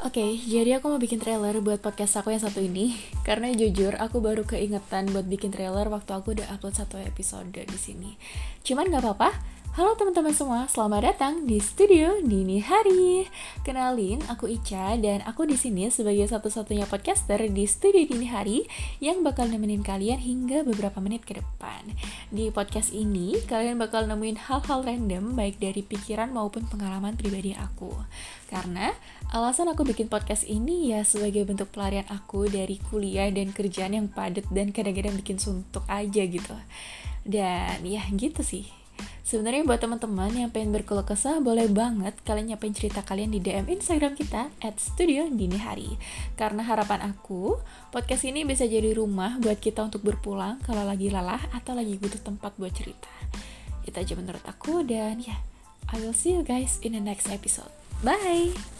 Oke, 0.00 0.40
jadi 0.48 0.80
aku 0.80 0.88
mau 0.88 0.96
bikin 0.96 1.20
trailer 1.20 1.60
buat 1.60 1.84
podcast 1.84 2.24
aku 2.24 2.32
yang 2.32 2.40
satu 2.40 2.64
ini. 2.64 2.96
Karena 3.28 3.52
jujur, 3.52 4.00
aku 4.00 4.24
baru 4.24 4.48
keingetan 4.48 5.12
buat 5.12 5.28
bikin 5.28 5.52
trailer 5.52 5.92
waktu 5.92 6.16
aku 6.16 6.32
udah 6.32 6.48
upload 6.56 6.72
satu 6.72 6.96
episode 6.96 7.52
di 7.52 7.76
sini. 7.76 8.16
Cuman 8.64 8.88
gak 8.88 9.04
apa-apa, 9.04 9.28
Halo 9.70 9.94
teman-teman 9.94 10.34
semua, 10.34 10.66
selamat 10.66 11.14
datang 11.14 11.46
di 11.46 11.62
studio 11.62 12.18
Dini 12.26 12.58
Hari. 12.58 13.22
Kenalin, 13.62 14.18
aku 14.26 14.50
Ica 14.50 14.98
dan 14.98 15.22
aku 15.22 15.46
di 15.46 15.54
sini 15.54 15.86
sebagai 15.94 16.26
satu-satunya 16.26 16.90
podcaster 16.90 17.38
di 17.46 17.70
studio 17.70 18.02
Dini 18.02 18.26
Hari 18.26 18.66
yang 18.98 19.22
bakal 19.22 19.46
nemenin 19.46 19.86
kalian 19.86 20.18
hingga 20.18 20.66
beberapa 20.66 20.98
menit 20.98 21.22
ke 21.22 21.38
depan. 21.38 21.86
Di 22.34 22.50
podcast 22.50 22.90
ini, 22.90 23.38
kalian 23.46 23.78
bakal 23.78 24.10
nemuin 24.10 24.50
hal-hal 24.50 24.82
random 24.82 25.38
baik 25.38 25.62
dari 25.62 25.86
pikiran 25.86 26.34
maupun 26.34 26.66
pengalaman 26.66 27.14
pribadi 27.14 27.54
aku. 27.54 27.94
Karena 28.50 28.90
alasan 29.30 29.70
aku 29.70 29.86
bikin 29.86 30.10
podcast 30.10 30.50
ini 30.50 30.90
ya 30.90 31.06
sebagai 31.06 31.46
bentuk 31.46 31.70
pelarian 31.70 32.10
aku 32.10 32.50
dari 32.50 32.82
kuliah 32.90 33.30
dan 33.30 33.54
kerjaan 33.54 33.94
yang 33.94 34.10
padat 34.10 34.50
dan 34.50 34.74
kadang-kadang 34.74 35.14
bikin 35.14 35.38
suntuk 35.38 35.86
aja 35.86 36.26
gitu. 36.26 36.58
Dan 37.22 37.86
ya 37.86 38.02
gitu 38.18 38.42
sih 38.42 38.79
Sebenarnya 39.20 39.62
buat 39.62 39.78
teman-teman 39.78 40.32
yang 40.32 40.50
pengen 40.50 40.72
berkeluh 40.74 41.04
kesah, 41.04 41.38
boleh 41.38 41.68
banget 41.70 42.16
kalian 42.24 42.54
nyapain 42.54 42.74
cerita 42.74 43.04
kalian 43.04 43.30
di 43.30 43.38
DM 43.38 43.68
Instagram 43.68 44.16
kita 44.16 44.48
at 44.64 44.74
studio 44.80 45.28
dini 45.28 45.60
hari. 45.60 45.94
Karena 46.34 46.64
harapan 46.64 47.12
aku, 47.12 47.60
podcast 47.94 48.26
ini 48.26 48.42
bisa 48.42 48.64
jadi 48.64 48.96
rumah 48.96 49.38
buat 49.38 49.60
kita 49.60 49.84
untuk 49.86 50.02
berpulang 50.02 50.58
kalau 50.64 50.82
lagi 50.82 51.12
lelah 51.12 51.40
atau 51.52 51.76
lagi 51.76 51.94
butuh 52.00 52.20
tempat 52.24 52.56
buat 52.56 52.72
cerita. 52.72 53.10
Itu 53.84 53.96
aja 54.00 54.14
menurut 54.16 54.42
aku 54.44 54.82
dan 54.82 55.20
ya, 55.20 55.38
I 55.92 56.00
will 56.00 56.16
see 56.16 56.34
you 56.34 56.42
guys 56.42 56.80
in 56.80 56.96
the 56.96 57.02
next 57.02 57.28
episode. 57.28 57.70
Bye! 58.00 58.79